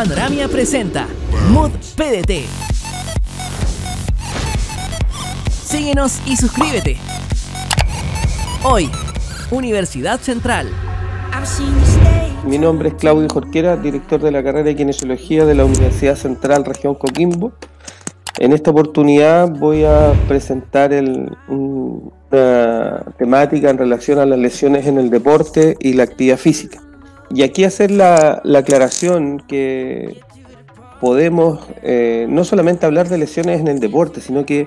[0.00, 1.06] Panoramia presenta
[1.50, 2.46] Mood PDT.
[5.62, 6.96] Síguenos y suscríbete.
[8.64, 8.88] Hoy,
[9.50, 10.68] Universidad Central.
[12.46, 16.64] Mi nombre es Claudio Jorquera, director de la carrera de Kinesiología de la Universidad Central
[16.64, 17.52] Región Coquimbo.
[18.38, 20.92] En esta oportunidad voy a presentar
[21.48, 26.80] una temática en relación a las lesiones en el deporte y la actividad física.
[27.32, 30.20] Y aquí hacer la, aclaración que
[31.00, 34.66] podemos eh, no solamente hablar de lesiones en el deporte, sino que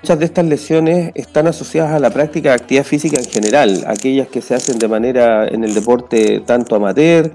[0.00, 4.28] muchas de estas lesiones están asociadas a la práctica de actividad física en general, aquellas
[4.28, 7.32] que se hacen de manera en el deporte tanto amateur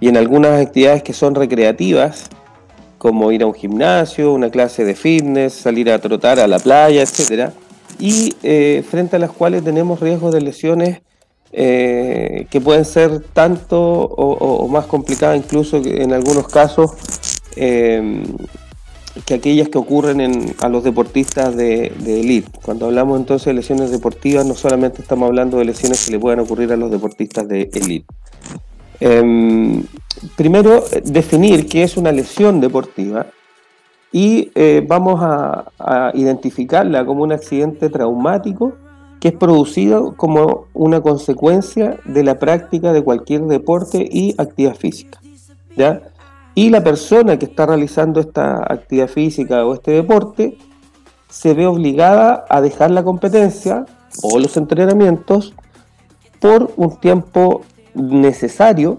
[0.00, 2.30] y en algunas actividades que son recreativas,
[2.96, 7.02] como ir a un gimnasio, una clase de fitness, salir a trotar a la playa,
[7.02, 7.50] etc.
[8.00, 11.02] Y eh, frente a las cuales tenemos riesgos de lesiones
[11.50, 16.90] eh, que pueden ser tanto o, más complicadas incluso en algunos casos
[17.56, 18.22] eh,
[19.24, 22.50] que aquellas que ocurren en, a los deportistas de, elite.
[22.62, 26.40] Cuando hablamos entonces de lesiones deportivas no solamente estamos hablando de lesiones que le puedan
[26.40, 28.06] ocurrir a los deportistas de elite.
[29.00, 29.84] Em,
[30.36, 33.26] primero, definir qué es una lesión deportiva
[34.12, 38.74] y eh, vamos a identificarla como un accidente traumático
[39.20, 45.20] que es producido como una consecuencia de la práctica de cualquier deporte y actividad física.
[45.76, 46.02] ¿ya?
[46.54, 50.58] Y la persona que está realizando esta actividad física o este deporte
[51.28, 53.86] se ve obligada a dejar la competencia
[54.22, 55.54] o los entrenamientos
[56.40, 57.62] por un tiempo
[57.94, 58.98] necesario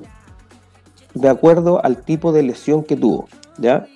[1.14, 3.28] de acuerdo al tipo de lesión que tuvo.
[3.58, 3.88] ¿ya?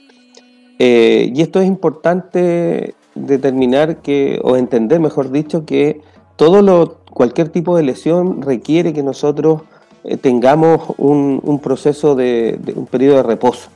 [0.79, 6.01] Eh, y esto es importante determinar que, o entender, mejor dicho, que
[6.35, 9.61] todo lo, cualquier tipo de lesión requiere que nosotros
[10.03, 13.69] eh, tengamos un, proceso de, un periodo de reposo.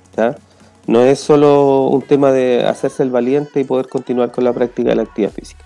[0.87, 4.89] No es solo un tema de hacerse el valiente y poder continuar con la práctica
[4.89, 5.65] de la actividad física.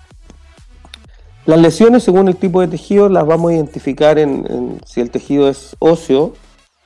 [1.46, 5.48] Las lesiones, según el tipo de tejido, las vamos a identificar en, si el tejido
[5.48, 6.34] es óseo,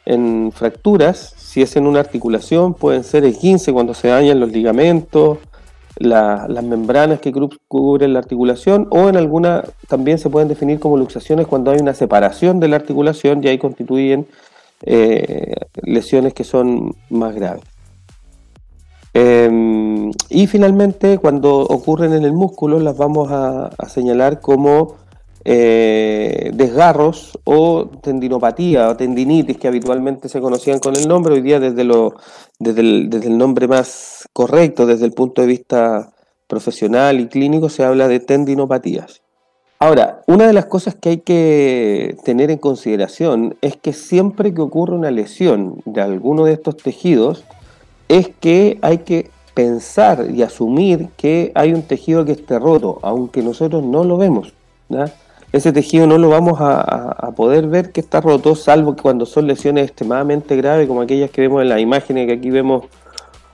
[0.06, 4.52] en fracturas, si es en una articulación, pueden ser el 15 cuando se dañan los
[4.52, 5.38] ligamentos,
[5.96, 7.32] las membranas que
[7.68, 11.94] cubren la articulación o en alguna también se pueden definir como luxaciones cuando hay una
[11.94, 14.26] separación de la articulación y ahí constituyen
[14.82, 17.64] eh, lesiones que son más graves.
[19.14, 25.05] Em, y finalmente, cuando ocurren en el músculo, las vamos a señalar como
[25.48, 31.60] eh, desgarros o tendinopatía o tendinitis que habitualmente se conocían con el nombre, hoy día
[31.60, 32.16] desde, lo,
[32.58, 36.12] desde, el, nombre más correcto, desde el punto de vista
[36.48, 39.22] profesional y clínico, se habla de tendinopatías.
[39.78, 44.62] Ahora, una de las cosas que hay que tener en consideración es que siempre que
[44.62, 47.44] ocurre una lesión de alguno de estos tejidos,
[48.08, 53.42] es que hay que pensar y asumir que hay un tejido que esté roto, aunque
[53.42, 54.52] nosotros no lo vemos
[55.56, 59.46] ese tejido no lo vamos a, poder ver que está roto, salvo que cuando son
[59.46, 62.84] lesiones extremadamente graves, como aquellas que vemos en las imágenes, que aquí vemos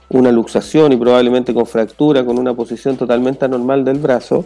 [0.09, 4.45] una luxación y probablemente con fractura, con una posición totalmente anormal del brazo,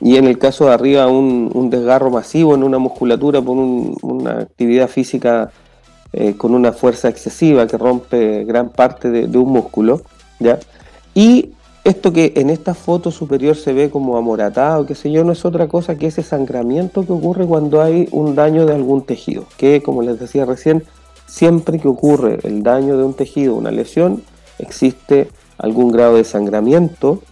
[0.00, 4.88] y en el caso de arriba un, desgarro masivo en una musculatura por una actividad
[4.88, 5.50] física
[6.12, 10.02] eh, con una fuerza excesiva que rompe gran parte de, de un músculo,
[10.38, 10.58] ¿ya?
[11.14, 11.50] Y
[11.84, 15.44] esto que en esta foto superior se ve como amoratado, qué sé yo, no es
[15.44, 19.46] otra cosa que ese sangramiento que ocurre cuando hay un daño de algún tejido.
[19.56, 20.84] Que, como les decía recién,
[21.26, 24.22] siempre que ocurre el daño de un tejido, una lesión,
[24.58, 27.22] existe algún grado de sangramiento,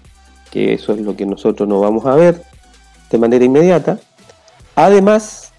[0.50, 2.42] que eso es lo que nosotros no vamos a ver
[3.10, 3.98] de manera inmediata.
[4.74, 5.52] Además,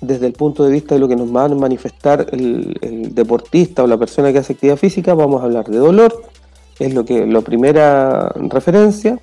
[0.00, 3.82] desde el punto de vista de lo que nos va a manifestar el, el deportista
[3.82, 6.22] o la persona que hace actividad física, vamos a hablar de dolor,
[6.78, 9.18] es lo que la primera referencia,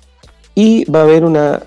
[0.54, 1.62] y va a haber una,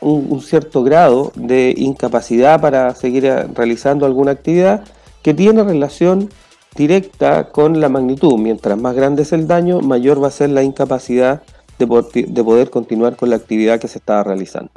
[0.00, 3.24] un, cierto grado de incapacidad para seguir
[3.54, 4.84] realizando alguna actividad
[5.22, 6.30] que tiene relación
[6.74, 8.36] directa con la magnitud.
[8.38, 11.42] Mientras más grande es el daño, mayor va a ser la incapacidad
[11.78, 11.86] de,
[12.26, 14.70] de poder continuar con la actividad que se estaba realizando.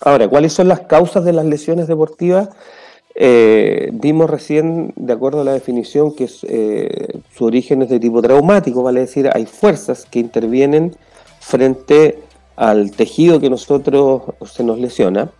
[0.00, 2.48] Ahora, ¿cuáles son las causas de las lesiones deportivas?
[3.14, 8.22] Eh, vimos recién, de acuerdo a la definición, que eh, su origen es de tipo
[8.22, 10.96] traumático, vale decir, hay fuerzas que intervienen
[11.40, 12.18] frente
[12.56, 15.30] al tejido que nosotros se nos lesiona.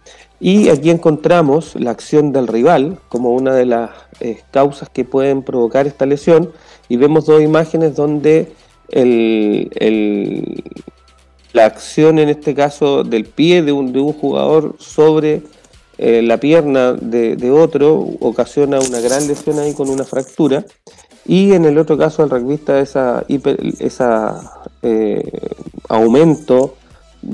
[0.40, 3.90] Y aquí encontramos la acción del rival como una de las
[4.20, 6.50] eh, causas que pueden provocar esta lesión.
[6.88, 8.50] Y vemos dos imágenes donde
[11.52, 15.43] la acción, en este caso, del pie de un, de un jugador sobre
[16.02, 20.64] eh, la pierna de, otro ocasiona una gran lesión ahí con una fractura
[21.26, 23.23] y en el otro caso el rugbyista esa
[24.81, 25.31] eh,
[25.91, 26.76] aumento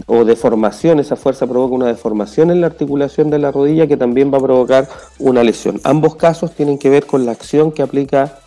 [0.06, 4.32] o deformación, esa fuerza provoca una deformación en la articulación de la rodilla que también
[4.34, 4.88] va a provocar
[5.20, 5.80] una lesión.
[5.84, 8.40] Ambos casos tienen que ver con la acción que aplica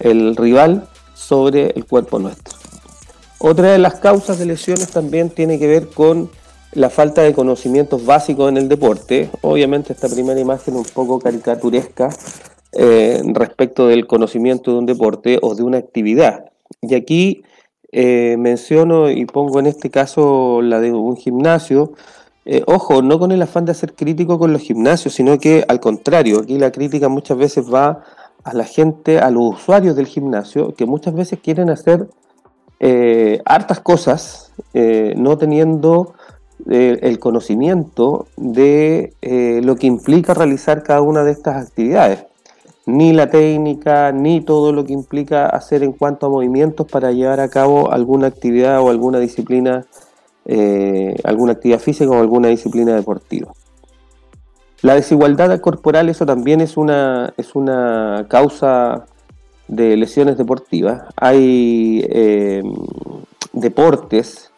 [0.00, 2.58] el rival sobre el cuerpo nuestro.
[3.38, 6.28] Otra de las causas de lesiones también tiene que ver con
[6.72, 9.30] la falta de conocimientos básicos en el deporte.
[9.42, 12.10] Obviamente esta primera imagen un poco caricaturesca
[12.72, 16.52] eh, respecto del conocimiento de un deporte o de una actividad.
[16.80, 17.42] Y aquí
[17.90, 21.92] eh, menciono y pongo en este caso la de un gimnasio.
[22.44, 25.80] Eh, ojo, no con el afán de ser crítico con los gimnasios, sino que al
[25.80, 28.04] contrario, aquí la crítica muchas veces va
[28.44, 32.08] a la gente, a los usuarios del gimnasio, que muchas veces quieren hacer
[33.44, 36.14] hartas cosas, no teniendo
[36.68, 39.14] el conocimiento de
[39.62, 42.24] lo que implica realizar cada una de estas actividades
[42.86, 47.40] ni la técnica, ni todo lo que implica hacer en cuanto a movimientos para llevar
[47.40, 49.86] a cabo alguna actividad o alguna disciplina,
[50.44, 53.52] eh, alguna actividad física o alguna disciplina deportiva.
[54.82, 59.04] La desigualdad corporal, eso también es una, es una causa
[59.68, 61.02] de lesiones deportivas.
[61.16, 62.62] Hay eh,
[63.52, 64.50] deportes,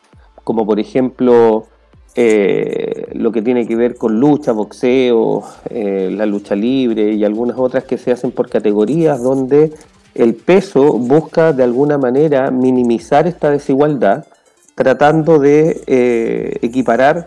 [0.45, 1.65] como por ejemplo
[2.15, 7.57] eh, lo que tiene que ver con lucha, boxeo, eh, la lucha libre y algunas
[7.59, 9.73] otras que se hacen por categorías donde
[10.15, 14.27] el peso busca de alguna manera minimizar esta desigualdad
[14.75, 17.27] tratando de eh, equiparar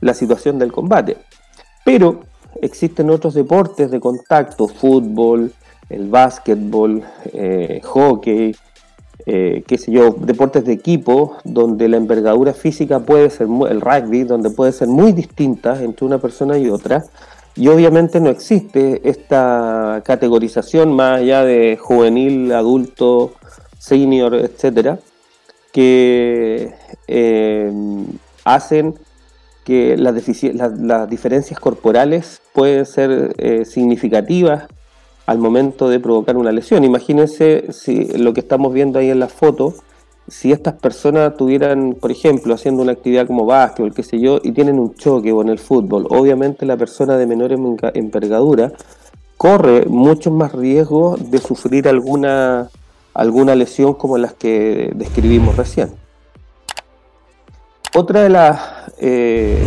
[0.00, 1.16] la situación del combate.
[1.82, 2.20] Pero
[2.60, 5.52] existen otros deportes de contacto, fútbol,
[5.88, 7.02] el básquetbol,
[7.84, 8.54] hockey,
[9.28, 14.22] eh, qué sé yo, deportes de equipo, donde la envergadura física puede ser, el rugby,
[14.22, 17.04] donde puede ser muy distinta entre una persona y otra,
[17.56, 23.32] y obviamente no existe esta categorización más allá de juvenil, adulto,
[23.78, 25.00] senior, etcétera,
[25.72, 26.72] que
[27.08, 27.72] eh,
[28.44, 28.94] hacen
[29.64, 30.14] que las,
[30.78, 34.66] las, diferencias corporales pueden ser eh, significativas
[35.26, 36.84] al momento de provocar una lesión.
[36.84, 39.74] Imagínense si lo que estamos viendo ahí en la foto,
[40.28, 44.52] si estas personas tuvieran, por ejemplo, haciendo una actividad como básquetbol, qué sé yo, y
[44.52, 47.52] tienen un choque o en el fútbol, obviamente la persona de menor
[47.94, 48.72] envergadura
[49.36, 52.70] corre mucho más riesgo de sufrir alguna,
[53.12, 55.90] alguna lesión como las que describimos recién.
[57.94, 58.60] Otra de las
[58.98, 59.62] eh,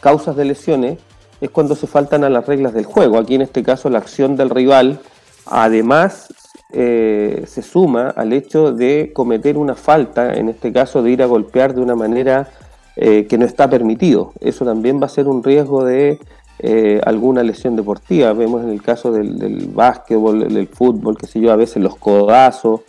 [0.00, 0.98] causas de lesiones
[1.42, 3.18] es cuando se faltan a las reglas del juego.
[3.18, 5.00] Aquí en este caso la acción del rival
[5.46, 6.32] además
[6.72, 11.26] eh, se suma al hecho de cometer una falta, en este caso de ir a
[11.26, 12.48] golpear de una manera
[12.94, 14.32] eh, que no está permitido.
[14.40, 16.20] Eso también va a ser un riesgo de
[16.60, 18.32] eh, alguna lesión deportiva.
[18.34, 21.96] Vemos en el caso del, del básquetbol, del fútbol, que sé yo, a veces los
[21.96, 22.82] codazos,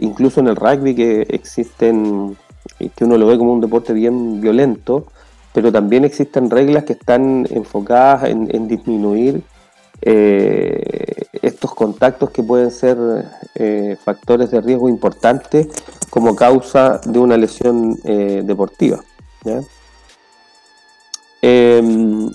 [0.00, 2.36] incluso en el rugby que existen,
[2.96, 5.04] que uno lo ve como un deporte bien violento,
[5.52, 9.42] pero también existen reglas que están enfocadas en, disminuir
[10.02, 12.96] eh, estos contactos que pueden ser
[13.54, 15.68] eh, factores de riesgo importantes
[16.10, 19.00] como causa de una lesión eh, deportiva.
[21.40, 22.30] Em,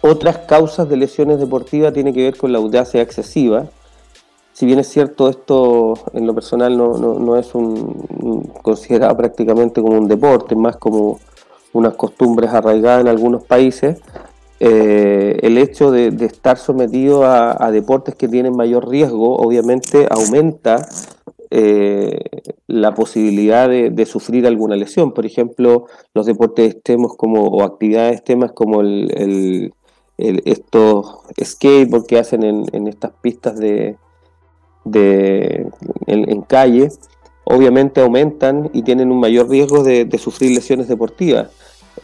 [0.00, 3.66] otras causas de lesiones deportivas tienen que ver con la audacia excesiva.
[4.52, 9.98] Si bien es cierto, esto en lo personal no, no es un, considerado prácticamente como
[9.98, 11.18] un deporte, más como
[11.72, 14.00] unas costumbres arraigadas en algunos países,
[14.64, 20.86] eh, el hecho de, estar sometido a, deportes que tienen mayor riesgo obviamente aumenta
[21.50, 22.20] eh,
[22.68, 25.14] la posibilidad de, sufrir alguna lesión.
[25.14, 29.74] Por ejemplo, los deportes extremos como, o actividades extremas como el,
[30.16, 33.96] estos skateboard que hacen en, estas pistas de,
[36.06, 36.88] en, calle,
[37.42, 41.48] obviamente aumentan y tienen un mayor riesgo de sufrir lesiones deportivas.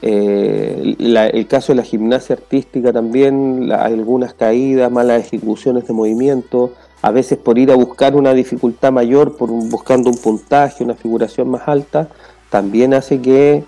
[0.00, 7.10] Eh, el caso de la gimnasia artística también, algunas caídas, malas ejecuciones de movimiento, a
[7.10, 11.66] veces por ir a buscar una dificultad mayor, por buscando un puntaje, una figuración más
[11.66, 12.08] alta,
[12.50, 13.64] también hace que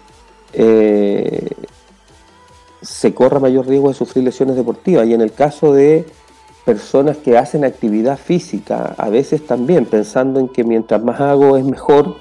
[0.52, 1.48] eh,
[2.82, 5.06] se corra mayor riesgo de sufrir lesiones deportivas.
[5.06, 6.06] Y en el caso de
[6.64, 11.64] personas que hacen actividad física, a veces también pensando en que mientras más hago es
[11.64, 12.16] mejor,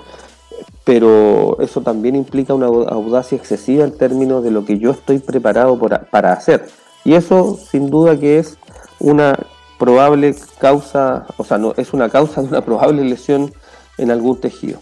[0.89, 5.77] pero eso también implica una audacia excesiva en términos de lo que yo estoy preparado
[6.09, 6.67] para hacer.
[7.05, 8.57] Y eso sin duda que es
[8.97, 9.37] una
[9.77, 13.53] probable causa, o sea, no, es una causa de una probable lesión
[13.99, 14.81] en algún tejido.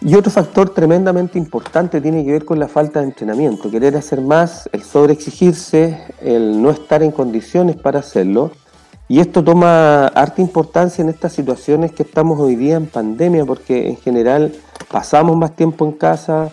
[0.00, 4.22] Y otro factor tremendamente importante tiene que ver con la falta de entrenamiento, querer hacer
[4.22, 8.50] más, el sobreexigirse, el no estar en condiciones para hacerlo.
[9.14, 13.86] Y esto toma harta importancia en estas situaciones que estamos hoy día en pandemia, porque
[13.86, 14.52] en general
[14.90, 16.50] pasamos más tiempo en casa,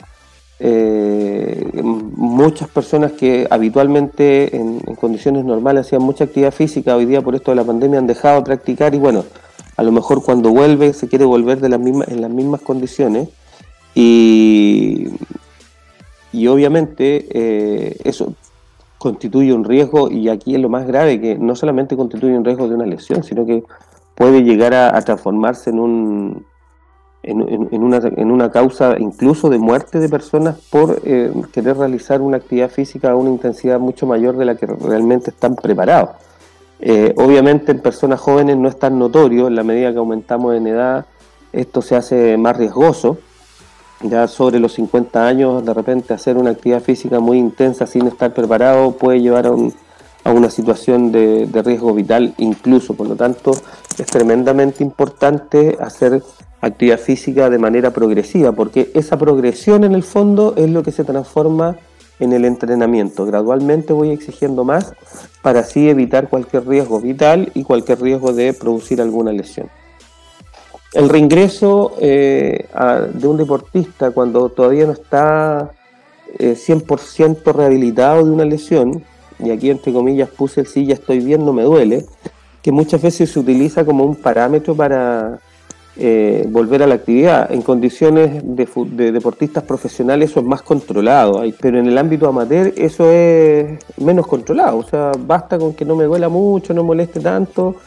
[0.59, 7.33] eh, muchas personas que habitualmente en, condiciones normales hacían mucha actividad física, hoy día por
[7.33, 9.25] esto de la pandemia han dejado de practicar y bueno,
[9.75, 13.29] a lo mejor cuando vuelve se quiere volver en las mismas condiciones.
[13.95, 15.07] Y,
[16.31, 18.35] y obviamente eh, eso
[19.01, 22.67] constituye un riesgo y aquí es lo más grave, que no solamente constituye un riesgo
[22.67, 23.63] de una lesión, sino que
[24.15, 26.45] puede llegar a transformarse en un,
[27.23, 32.37] en, una, en una causa incluso de muerte de personas por eh, querer realizar una
[32.37, 36.11] actividad física a una intensidad mucho mayor de la que realmente están preparados.
[36.79, 40.67] Eh, obviamente en personas jóvenes no es tan notorio, en la medida que aumentamos en
[40.67, 41.05] edad
[41.53, 43.17] esto se hace más riesgoso.
[44.03, 48.33] Ya sobre los 50 años de repente hacer una actividad física muy intensa sin estar
[48.33, 49.51] preparado puede llevar a,
[50.23, 52.95] a una situación de, de riesgo vital incluso.
[52.95, 53.51] Por lo tanto
[53.97, 56.23] es tremendamente importante hacer
[56.61, 61.03] actividad física de manera progresiva, porque esa progresión en el fondo es lo que se
[61.03, 61.77] transforma
[62.19, 63.25] en el entrenamiento.
[63.25, 64.93] Gradualmente voy exigiendo más
[65.41, 69.69] para así evitar cualquier riesgo vital y cualquier riesgo de producir alguna lesión.
[70.93, 72.67] El reingreso eh,
[73.13, 75.71] de un deportista cuando todavía no está
[76.37, 79.01] 100% eh, rehabilitado de una lesión,
[79.39, 82.05] y aquí entre comillas puse el sí ya estoy bien, no me duele,
[82.61, 85.39] que muchas veces se utiliza como un parámetro para
[85.95, 87.49] eh, volver a la actividad.
[87.51, 93.09] En condiciones de, deportistas profesionales eso es más controlado, pero en el ámbito amateur eso
[93.09, 94.77] es menos controlado.
[94.77, 97.77] O sea, basta con que no me duela mucho, no moleste tanto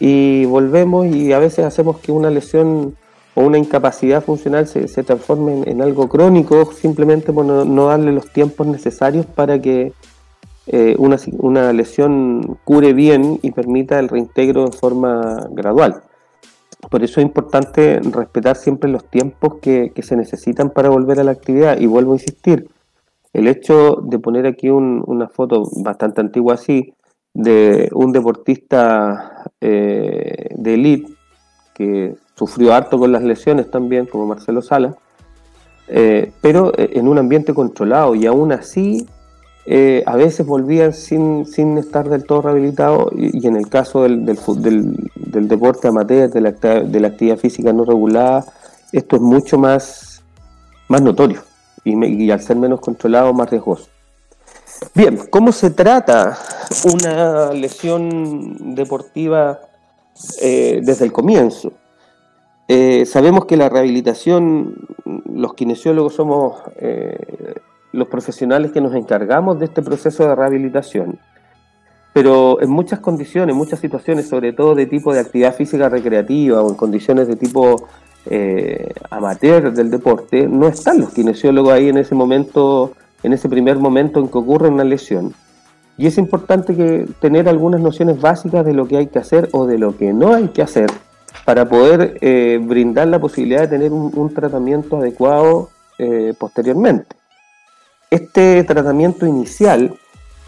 [0.00, 2.96] y volvemos y a veces hacemos que una lesión
[3.34, 8.66] o una incapacidad funcional se, transforme en, algo crónico simplemente por no, darle los tiempos
[8.66, 9.92] necesarios para que
[10.66, 16.02] eh, una, una lesión cure bien y permita el reintegro en forma gradual.
[16.90, 21.32] Por eso es importante respetar siempre los tiempos que, se necesitan para volver a la
[21.32, 21.78] actividad.
[21.78, 22.68] Y vuelvo a insistir,
[23.32, 26.94] el hecho de poner aquí una foto bastante antigua así,
[27.34, 31.12] de un deportista eh, de elite
[31.74, 34.96] que sufrió harto con las lesiones también, como Marcelo Sala,
[35.88, 39.06] eh, pero en un ambiente controlado y aún así
[39.66, 44.26] eh, a veces volvían sin, sin, estar del todo rehabilitados y, en el caso del,
[44.26, 48.44] del, deporte amateur, de la, de la, actividad física no regulada,
[48.92, 50.22] esto es mucho más,
[50.88, 51.42] más notorio
[51.82, 53.88] y, al ser menos controlado más riesgoso.
[54.94, 56.38] Bien, ¿cómo se trata
[56.92, 59.60] una lesión deportiva
[60.40, 61.72] eh, desde el comienzo?
[62.68, 66.62] Eh, sabemos que la rehabilitación, los kinesiólogos somos
[67.94, 71.18] los profesionales que nos encargamos de este proceso de rehabilitación.
[72.12, 76.62] Pero en muchas condiciones, en muchas situaciones, sobre todo de tipo de actividad física recreativa
[76.62, 77.88] o en condiciones de tipo
[78.26, 82.92] eh, amateur del deporte, no están los kinesiólogos ahí en ese momento,
[83.24, 85.34] en ese primer momento en que ocurre una lesión.
[85.98, 89.78] Y es importante tener algunas nociones básicas de lo que hay que hacer o de
[89.78, 90.90] lo que no hay que hacer
[91.44, 97.16] para poder eh, brindar la posibilidad de tener un, tratamiento adecuado eh, posteriormente
[98.14, 99.98] este tratamiento inicial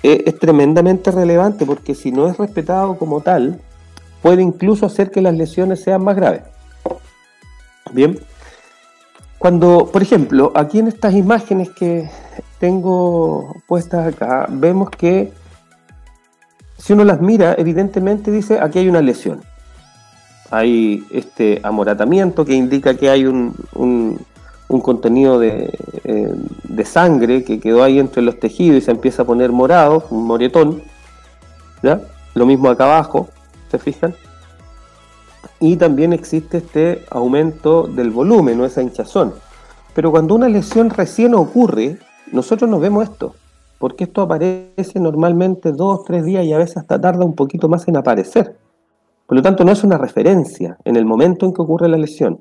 [0.05, 3.61] eh, es, tremendamente relevante porque si no es respetado como tal,
[4.23, 6.43] puede incluso hacer que las lesiones sean más graves.
[7.93, 8.21] Bien,
[9.39, 12.09] cuando, por ejemplo, aquí en estas imágenes que
[12.59, 15.33] tengo puestas acá, vemos que
[16.79, 19.43] si uno las mira, evidentemente dice aquí hay una lesión.
[20.51, 23.55] Hay este amoratamiento que indica que hay un,
[24.69, 25.71] un contenido eh,
[26.65, 30.27] de, sangre que quedó ahí entre los tejidos y se empieza a poner morado, un
[30.27, 30.83] moretón.
[31.83, 32.01] ¿ya?
[32.35, 33.29] Lo mismo acá abajo,
[33.71, 34.15] ¿se fijan?
[35.61, 39.35] Y también existe este aumento del volumen o esa hinchazón.
[39.95, 41.99] Pero cuando una lesión recién ocurre,
[42.33, 43.35] nosotros no vemos esto,
[43.79, 47.87] porque esto aparece normalmente dos, tres días y a veces hasta tarda un poquito más
[47.89, 48.57] en aparecer.
[49.27, 52.41] Por lo tanto, no es una referencia en el momento en que ocurre la lesión.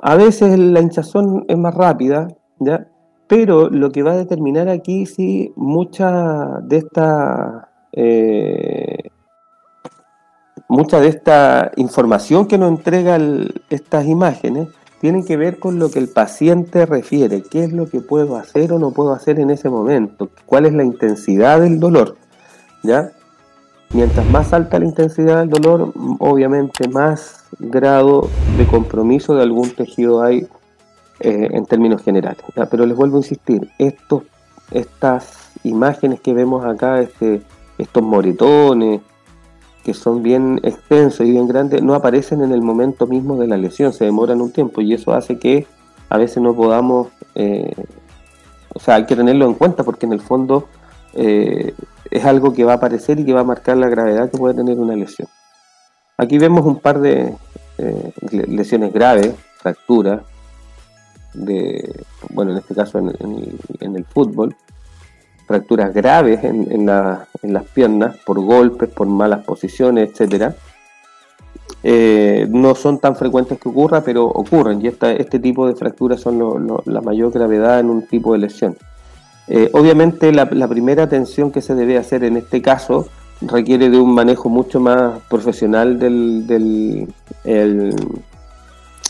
[0.00, 2.88] A veces la hinchazón es más rápida, ¿ya?
[3.26, 9.10] Pero lo que va a determinar aquí si mucha de esta eh,
[10.68, 13.18] mucha de esta información que nos entrega
[13.68, 14.68] estas imágenes
[15.00, 18.72] tienen que ver con lo que el paciente refiere, qué es lo que puedo hacer
[18.72, 22.16] o no puedo hacer en ese momento, cuál es la intensidad del dolor,
[22.82, 23.10] ¿ya?
[23.92, 30.22] Mientras más alta la intensidad del dolor, obviamente más grado de compromiso de algún tejido
[30.22, 30.46] hay
[31.18, 32.42] eh, en términos generales.
[32.70, 34.22] Pero les vuelvo a insistir, estos,
[34.70, 37.42] estas imágenes que vemos acá, este,
[37.78, 39.00] estos moretones,
[39.84, 43.56] que son bien extensos y bien grandes, no aparecen en el momento mismo de la
[43.56, 45.66] lesión, se demoran un tiempo y eso hace que
[46.08, 47.72] a veces no podamos, eh,
[48.74, 50.68] o sea, hay que tenerlo en cuenta porque en el fondo
[51.14, 51.74] eh,
[52.10, 54.54] es algo que va a aparecer y que va a marcar la gravedad que puede
[54.54, 55.28] tener una lesión.
[56.18, 57.34] Aquí vemos un par de
[57.78, 60.22] eh, lesiones graves, fracturas,
[61.32, 64.54] de, bueno, en este caso en el fútbol,
[65.50, 70.54] fracturas graves en, las piernas por golpes, por malas posiciones, etcétera.
[71.82, 76.68] Eh, no son tan frecuentes que ocurra, pero ocurren y este tipo de fracturas son
[76.84, 78.76] la mayor gravedad en un tipo de lesión.
[79.48, 83.08] Eh, obviamente la, primera atención que se debe hacer en este caso
[83.40, 87.08] requiere de un manejo mucho más profesional del,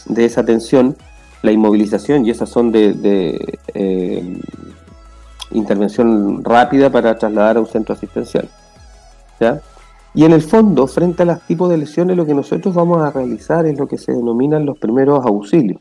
[0.06, 0.96] de esa atención,
[1.42, 4.40] la inmovilización y esas son de, eh,
[5.52, 8.48] intervención rápida para trasladar a un centro asistencial.
[10.14, 13.10] Y en el fondo, frente a los tipos de lesiones, lo que nosotros vamos a
[13.10, 15.80] realizar es lo que se denominan los primeros auxilios.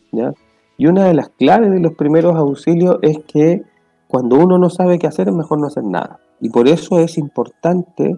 [0.77, 3.63] Y una de las claves de los primeros auxilios es que
[4.07, 6.19] cuando uno no sabe qué hacer, es mejor no hacer nada.
[6.39, 8.17] Y por eso es importante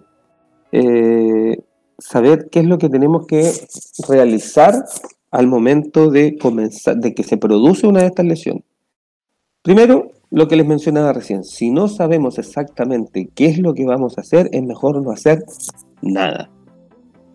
[0.71, 1.57] eh,
[1.97, 3.51] saber qué es lo que tenemos que
[4.07, 4.85] realizar
[5.31, 8.63] al momento de comenzar, de que se produce una de estas lesiones.
[9.61, 14.17] Primero, lo que les mencionaba recién, si no sabemos exactamente qué es lo que vamos
[14.17, 15.43] a hacer, es mejor no hacer
[16.01, 16.49] nada.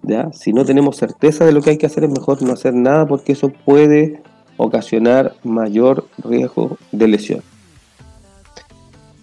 [0.03, 0.33] ¿ya?
[0.33, 3.07] Si no tenemos certeza de lo que hay que hacer, es mejor no hacer nada
[3.07, 4.23] porque eso puede
[4.57, 7.43] ocasionar mayor riesgo de lesión.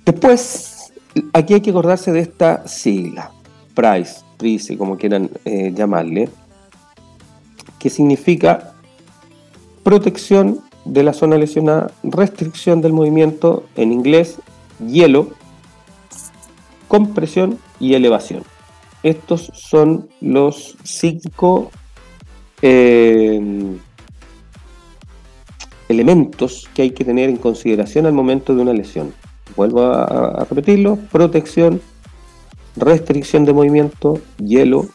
[0.06, 0.94] Después,
[1.34, 3.32] aquí hay que acordarse de esta sigla,
[3.74, 6.30] PRICE, PRICE, como quieran eh, llamarle,
[7.80, 8.74] que significa
[9.84, 14.40] protección de la zona lesionada, restricción del movimiento, en inglés,
[14.86, 15.30] hielo,
[16.88, 18.44] compresión y elevación.
[19.02, 21.72] Estos son los cinco
[22.62, 23.78] eh,
[25.90, 29.14] elementos que hay que tener en consideración al momento de una lesión.
[29.56, 31.82] Vuelvo a, repetirlo, protección,
[32.76, 34.88] restricción de movimiento, hielo,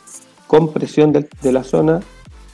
[0.46, 2.00] compresión de la zona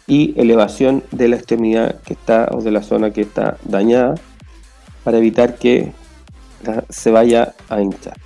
[0.06, 4.14] y elevación de la extremidad que está o de la zona que está dañada
[5.02, 5.92] para evitar que
[6.88, 8.16] se vaya a hinchar.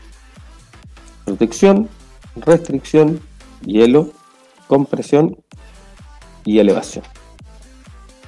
[1.25, 1.89] Protección,
[2.37, 3.21] restricción,
[3.65, 4.11] hielo,
[4.67, 5.37] compresión
[6.45, 7.05] y elevación.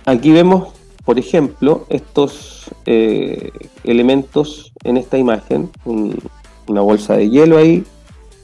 [0.07, 3.51] Aquí vemos, por ejemplo, estos eh,
[3.85, 7.85] elementos en esta imagen, una bolsa de hielo ahí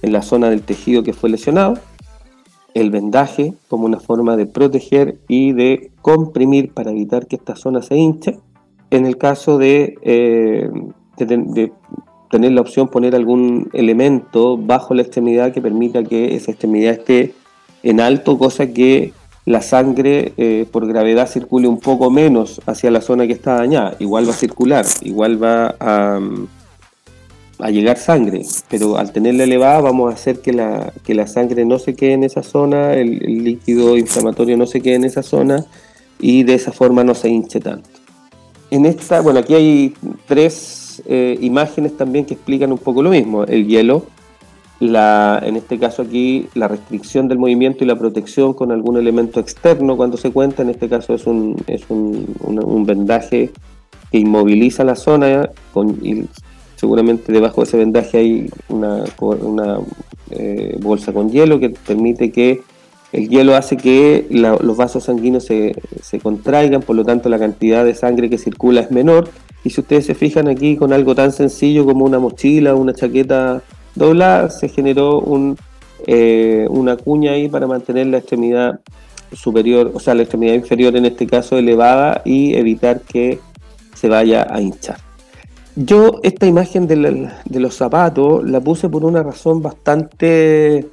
[0.02, 1.78] en la zona del tejido que fue lesionado,
[2.76, 7.80] el vendaje como una forma de proteger y de comprimir para evitar que esta zona
[7.80, 8.38] se hinche.
[8.90, 10.70] En el caso de, eh,
[11.16, 17.32] tener la opción poner algún elemento bajo la extremidad que permita que esa extremidad esté
[17.82, 19.14] en alto, cosa que
[19.46, 23.96] la sangre eh, por gravedad circule un poco menos hacia la zona que está dañada.
[24.00, 26.20] Igual va a circular, igual va a,
[27.58, 31.64] a llegar sangre, pero al tenerla elevada vamos a hacer que la, que la sangre
[31.64, 35.64] no se quede en esa zona, el, líquido inflamatorio no se quede en esa zona
[36.20, 37.88] y de esa forma no se hinche tanto.
[38.70, 39.94] En esta, bueno, aquí hay
[40.26, 43.44] tres eh, imágenes también que explican un poco lo mismo.
[43.44, 44.06] El hielo,
[44.80, 49.40] la, en este caso aquí la restricción del movimiento y la protección con algún elemento
[49.40, 53.50] externo cuando se cuenta, en este caso es un, es un, un vendaje
[54.10, 55.98] que inmoviliza la zona con,
[56.76, 59.04] seguramente debajo de ese vendaje hay una,
[60.30, 62.62] eh, bolsa con hielo que permite que
[63.12, 65.74] el hielo hace que los vasos sanguíneos se,
[66.22, 69.30] contraigan, por lo tanto la cantidad de sangre que circula es menor.
[69.64, 73.62] Y si ustedes se fijan aquí con algo tan sencillo como una mochila, una chaqueta
[73.94, 75.56] doblada, se generó un,
[76.06, 78.80] eh, una cuña ahí para mantener la extremidad
[79.32, 83.40] superior, o sea, la extremidad inferior en este caso elevada y evitar que
[83.94, 85.05] se vaya a hinchar.
[85.76, 90.86] Yo esta imagen de, los zapatos la puse por una razón bastante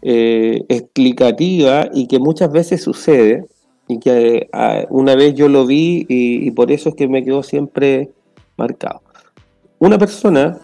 [0.00, 3.48] eh, explicativa y que muchas veces sucede
[3.88, 7.42] y que eh, una vez yo lo vi y, por eso es que me quedó
[7.42, 8.10] siempre
[8.56, 9.02] marcado.
[9.80, 10.60] Una persona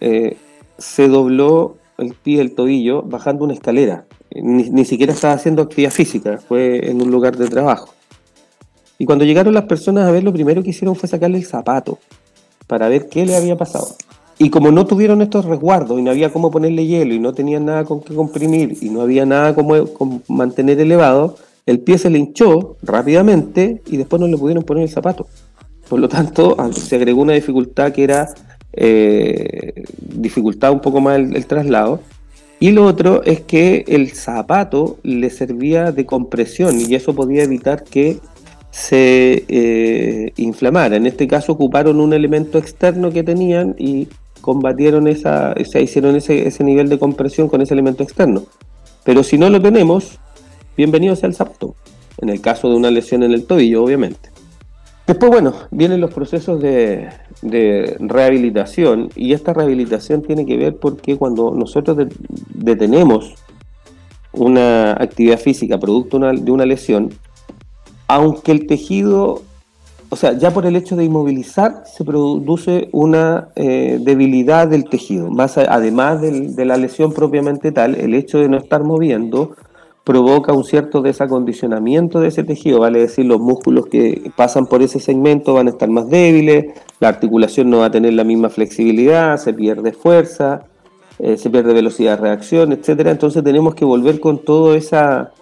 [0.00, 0.38] eh,
[0.78, 4.06] se dobló el pie del tobillo bajando una escalera.
[4.34, 7.92] Ni, ni, siquiera estaba haciendo actividad física, fue en un lugar de trabajo.
[8.96, 11.98] Y cuando llegaron las personas a ver, lo primero que hicieron fue sacarle el zapato
[12.66, 13.88] para ver qué le había pasado.
[14.38, 17.66] Y como no tuvieron estos resguardos y no había cómo ponerle hielo y no tenían
[17.66, 22.18] nada con qué comprimir y no había nada como, mantener elevado, el pie se le
[22.18, 25.26] hinchó rápidamente y después no le pudieron poner el zapato.
[25.88, 28.34] Por lo tanto, se agregó una dificultad que era
[28.72, 32.00] eh, dificultad un poco más el, traslado.
[32.58, 37.84] Y lo otro es que el zapato le servía de compresión y eso podía evitar
[37.84, 38.18] que
[38.74, 40.96] se eh, inflamara.
[40.96, 44.08] En este caso ocuparon un elemento externo que tenían y
[44.40, 48.42] combatieron esa, o sea, hicieron ese, nivel de compresión con ese elemento externo.
[49.04, 50.18] Pero si no lo tenemos,
[50.76, 51.76] bienvenido sea el zapato.
[52.18, 54.30] En el caso de una lesión en el tobillo, obviamente.
[55.06, 57.10] Después, bueno, vienen los procesos de,
[58.00, 62.08] rehabilitación y esta rehabilitación tiene que ver porque cuando nosotros
[62.48, 63.34] detenemos
[64.32, 67.10] una actividad física producto de una lesión,
[68.06, 69.42] aunque el tejido,
[70.08, 75.30] o sea, ya por el hecho de inmovilizar se produce una eh, debilidad del tejido,
[75.30, 79.54] más además de la lesión propiamente tal, el hecho de no estar moviendo
[80.04, 85.00] provoca un cierto desacondicionamiento de ese tejido, vale decir, los músculos que pasan por ese
[85.00, 89.38] segmento van a estar más débiles, la articulación no va a tener la misma flexibilidad,
[89.38, 90.66] se pierde fuerza,
[91.18, 93.10] eh, se pierde velocidad de reacción, etcétera.
[93.12, 95.32] Entonces tenemos que volver con todo esa,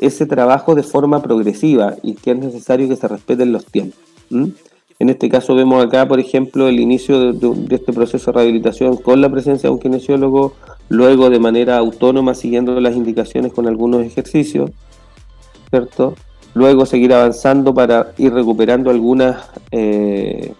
[0.00, 3.98] ese trabajo de forma progresiva y que es necesario que se respeten los tiempos.
[4.30, 9.20] En este caso vemos acá, por ejemplo, el inicio de, este proceso de rehabilitación con
[9.20, 10.54] la presencia de un kinesiólogo,
[10.88, 14.70] luego de manera autónoma siguiendo las indicaciones con algunos ejercicios,
[15.70, 16.14] ¿cierto?
[16.54, 20.52] Luego seguir avanzando para ir recuperando algunas eh,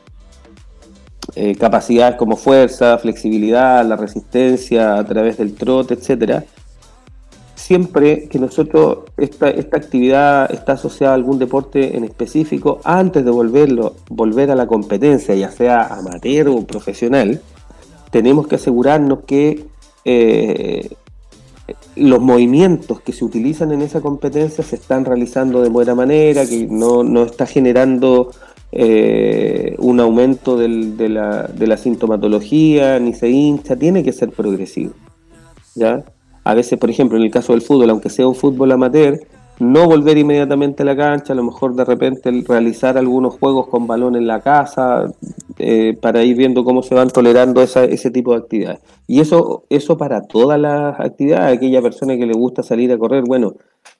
[1.34, 6.44] eh, capacidades como fuerza, flexibilidad, la resistencia a través del trote, etcétera
[7.70, 13.30] siempre que nosotros, esta, esta actividad está asociada a algún deporte en específico, antes de
[13.30, 17.40] volverlo, volver a la competencia, ya sea amateur o profesional,
[18.10, 19.66] tenemos que asegurarnos que
[20.04, 20.90] eh,
[21.94, 26.66] los movimientos que se utilizan en esa competencia se están realizando de buena manera, que
[26.66, 28.32] no, no está generando
[28.72, 34.94] eh, un aumento de, la, de la sintomatología, ni se hincha, tiene que ser progresivo.
[35.76, 36.04] ¿ya?
[36.44, 39.20] A veces, por ejemplo, en el caso del fútbol, aunque sea un fútbol amateur,
[39.60, 43.86] no volver inmediatamente a la cancha, a lo mejor de repente realizar algunos juegos con
[43.86, 45.12] balón en la casa,
[45.58, 48.80] eh, para ir viendo cómo se van tolerando ese tipo de actividades.
[49.06, 53.22] Y eso, eso para todas las actividades, aquella persona que le gusta salir a correr,
[53.26, 53.54] bueno,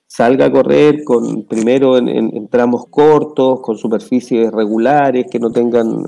[0.07, 6.07] salga a correr con primero en, tramos cortos, con superficies regulares, que no tengan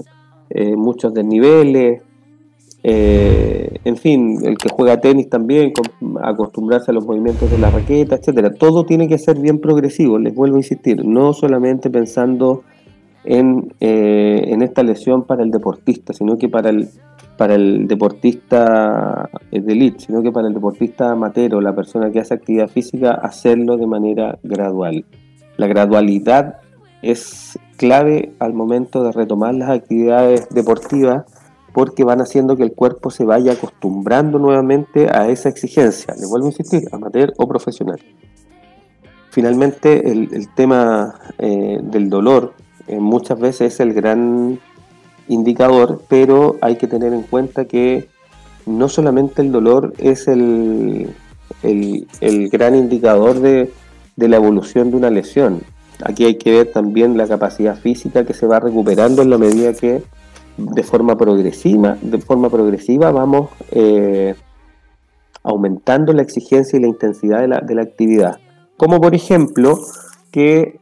[0.50, 2.02] eh, muchos desniveles,
[2.86, 5.72] eh, en fin, el que juega tenis también,
[6.22, 8.54] acostumbrarse a los movimientos de la raqueta, etcétera.
[8.54, 12.64] Todo tiene que ser bien progresivo, les vuelvo a insistir, no solamente pensando
[13.24, 16.90] en, eh, en esta lesión para el deportista, sino que para el,
[17.38, 22.20] para el deportista de elite, sino que para el deportista amateur o la persona que
[22.20, 25.06] hace actividad física, hacerlo de manera gradual.
[25.56, 26.58] La gradualidad
[27.02, 31.26] es clave al momento de retomar las actividades deportivas
[31.74, 36.14] porque van haciendo que el cuerpo se vaya acostumbrando nuevamente a esa exigencia.
[36.20, 38.00] Le vuelvo a insistir, amateur o profesional.
[39.32, 42.54] Finalmente, el, tema eh, del dolor
[42.88, 44.60] eh, muchas veces es el gran
[45.28, 48.08] indicador, pero hay que tener en cuenta que
[48.68, 51.10] no solamente el dolor es el,
[51.64, 53.72] el, gran indicador de,
[54.16, 55.62] de la evolución de una lesión.
[56.04, 59.74] Aquí hay que ver también la capacidad física que se va recuperando en la medida
[59.74, 60.04] que
[60.58, 64.36] de forma progresiva, de forma progresiva vamos eh,
[65.44, 68.38] aumentando la exigencia y la intensidad de la, de la, actividad.
[68.78, 69.78] Como por ejemplo
[70.32, 70.80] que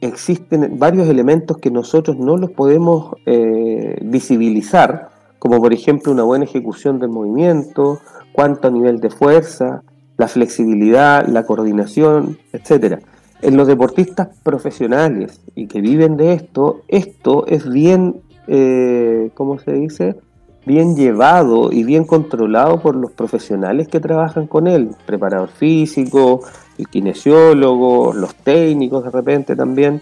[0.00, 6.44] existen varios elementos que nosotros no los podemos eh, visibilizar, como por ejemplo una buena
[6.44, 8.00] ejecución del movimiento,
[8.32, 9.82] cuánto nivel de fuerza,
[10.16, 13.00] la flexibilidad, la coordinación, etc.
[13.42, 19.72] En los deportistas profesionales y que viven de esto, esto es bien eh, ¿cómo se
[19.72, 20.16] dice?
[20.64, 26.40] Bien llevado y bien controlado por los profesionales que trabajan con él, preparador físico,
[26.78, 30.00] el kinesiólogo, los técnicos de repente también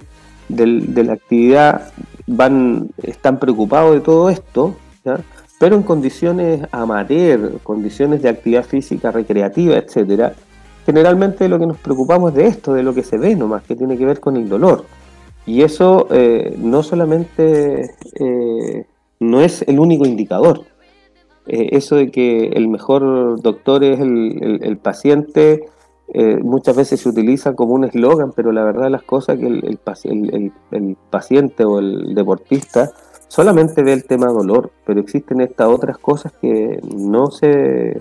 [0.49, 1.93] de la actividad
[2.27, 4.77] van, están preocupados de todo esto,
[5.59, 10.35] pero en condiciones amateur, condiciones de actividad física recreativa, etcétera,
[10.85, 13.97] generalmente lo que nos preocupamos de esto, de lo que se ve nomás, que tiene
[13.97, 14.85] que ver con el dolor.
[15.47, 18.87] Y eso eh, no solamente eh,
[19.21, 20.63] no es el único indicador.
[21.47, 25.69] Eh, eso de que el mejor doctor es el, paciente
[26.43, 29.81] muchas veces se utiliza como un eslogan, pero la verdad las cosas que el,
[30.71, 32.93] el, paciente o el deportista
[33.29, 38.01] solamente ve el tema dolor, pero existen estas otras cosas que no se,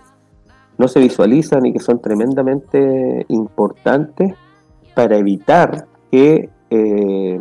[0.78, 4.36] no se visualizan y que son tremendamente importantes
[4.94, 7.40] para evitar que eh,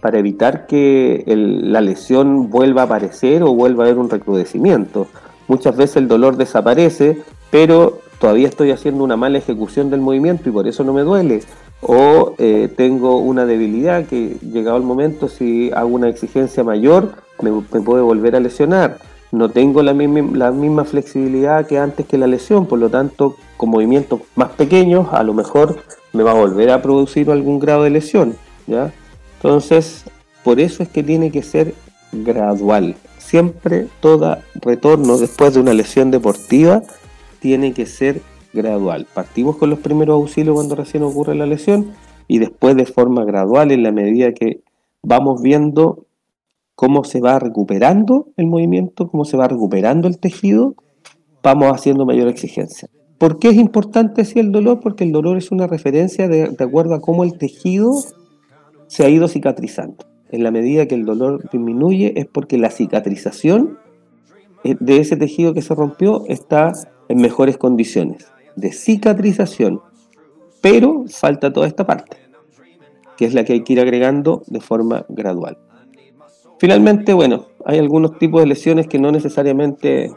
[0.00, 5.08] para evitar que la lesión vuelva a aparecer o vuelva a haber un recrudecimiento.
[5.48, 7.18] muchas veces el dolor desaparece,
[7.50, 11.40] pero todavía estoy haciendo una mala ejecución del movimiento y por eso no me duele.
[11.82, 17.50] O eh, tengo una debilidad que llegado el momento, si hago una exigencia mayor, me,
[17.80, 18.98] puede volver a lesionar.
[19.32, 24.20] No tengo la misma, flexibilidad que antes que la lesión, por lo tanto, con movimientos
[24.34, 25.76] más pequeños, a lo mejor
[26.12, 28.34] me va a volver a producir algún grado de lesión.
[28.66, 28.92] ¿ya?
[29.36, 30.04] Entonces,
[30.42, 31.74] por eso es que tiene que ser
[32.12, 32.96] gradual.
[33.18, 36.82] Siempre todo retorno después de una lesión deportiva
[37.38, 39.06] tiene que ser gradual.
[39.12, 41.92] Partimos con los primeros auxilios cuando recién ocurre la lesión
[42.26, 44.60] y después de forma gradual en la medida que
[45.02, 46.06] vamos viendo
[46.80, 50.76] cómo se va recuperando el movimiento, cómo se va recuperando el tejido,
[51.42, 52.88] vamos haciendo mayor exigencia.
[53.18, 54.80] ¿Por qué es importante si el dolor?
[54.80, 57.92] Porque el dolor es una referencia de, de acuerdo a cómo el tejido
[58.86, 60.06] se ha ido cicatrizando.
[60.30, 63.76] En la medida que el dolor disminuye es porque la cicatrización
[64.64, 66.72] eh, de ese tejido que se rompió está
[67.10, 69.82] en mejores condiciones de cicatrización.
[70.62, 72.16] Pero falta toda esta parte,
[73.18, 75.58] que es la que hay que ir agregando de forma gradual.
[76.60, 80.12] Finalmente, bueno, hay algunos tipos de lesiones que no necesariamente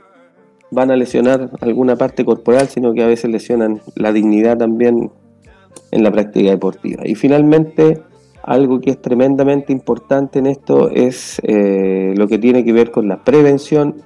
[0.72, 5.10] van a lesionar alguna parte corporal, sino que a veces lesionan la dignidad también
[5.92, 7.08] en la práctica deportiva.
[7.08, 8.02] Y finalmente,
[8.44, 13.08] algo que es tremendamente importante en esto es eh, lo que tiene que ver con
[13.08, 14.02] la prevención,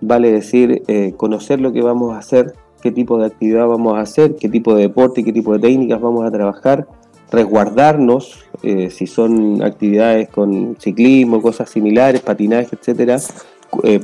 [0.00, 4.00] vale decir, eh, conocer lo que vamos a hacer, qué tipo de actividad vamos a
[4.00, 6.88] hacer, qué tipo de deporte qué tipo de técnicas vamos a trabajar,
[7.30, 13.18] resguardarnos, eh, si son actividades con ciclismo, cosas similares, patinaje, etcétera,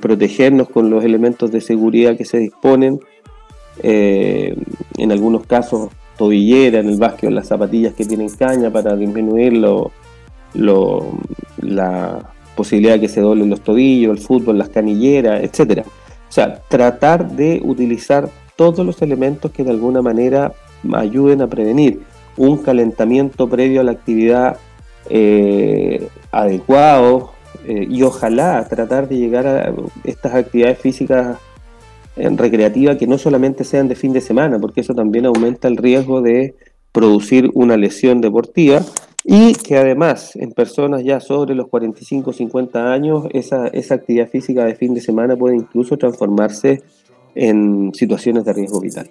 [0.01, 2.99] protegernos con los elementos de seguridad que se disponen,
[3.83, 9.91] en algunos casos tobillera en el básquet las zapatillas que tienen caña para disminuir lo,
[11.63, 15.85] la posibilidad de que se doblen los tobillos, el fútbol, las canilleras, etcétera.
[15.87, 20.53] O sea, tratar de utilizar todos los elementos que de alguna manera
[20.93, 22.03] ayuden a prevenir
[22.41, 24.57] un calentamiento previo a la actividad
[25.11, 27.33] eh, adecuado
[27.67, 29.75] eh, y ojalá tratar de llegar a
[30.05, 31.37] estas actividades físicas
[32.17, 35.77] en recreativa que no solamente sean de fin de semana, porque eso también aumenta el
[35.77, 36.55] riesgo de
[36.93, 38.81] producir una lesión deportiva
[39.23, 44.65] y que además en personas ya sobre los 45 50 años esa, esa actividad física
[44.65, 46.83] de fin de semana puede incluso transformarse
[47.35, 49.11] en situaciones de riesgo vital.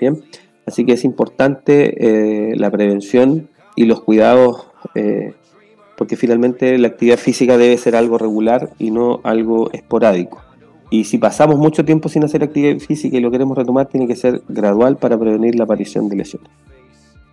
[0.00, 0.20] Bien,
[0.66, 5.34] así que es importante eh, la prevención y los cuidados eh,
[5.96, 10.42] porque finalmente la actividad física debe ser algo regular y no algo esporádico.
[10.90, 14.14] Y si pasamos mucho tiempo sin hacer actividad física y lo queremos retomar, tiene que
[14.14, 16.50] ser gradual para prevenir la aparición de lesiones.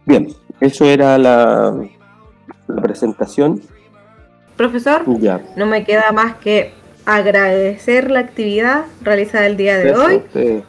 [0.05, 0.27] Bien,
[0.59, 1.75] eso era la,
[2.81, 3.61] presentación.
[4.57, 5.03] Profesor,
[5.55, 6.71] no me queda más que
[7.05, 10.21] agradecer la actividad realizada el día de hoy.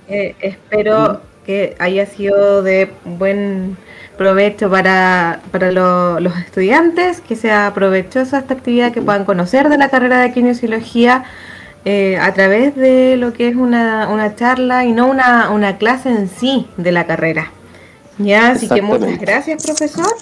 [0.09, 3.76] Eh, espero que haya sido de buen
[4.16, 9.88] provecho para, para los estudiantes, que sea provechosa esta actividad, que puedan conocer de la
[9.88, 11.24] carrera de kinesiología
[11.85, 16.11] eh, a través de lo que es una, una charla y no una, una, clase
[16.11, 17.50] en sí de la carrera.
[18.18, 20.14] Ya, así que muchas gracias, profesor.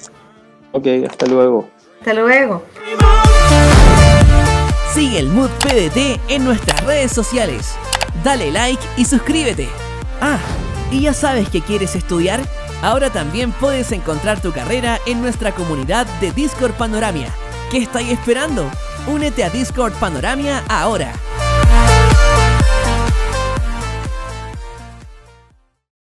[0.73, 1.69] Ok, hasta luego.
[2.01, 2.65] Hasta luego.
[4.93, 7.77] Sigue el Mood PDT en nuestras redes sociales.
[8.25, 9.69] Dale like y suscríbete.
[10.21, 10.39] Ah,
[10.93, 12.41] y ya sabes que quieres estudiar.
[12.83, 17.35] Ahora también puedes encontrar tu carrera en nuestra comunidad de Discord Panoramia.
[17.71, 18.71] ¿Qué estáis esperando?
[19.07, 21.13] Únete a Discord Panoramia ahora.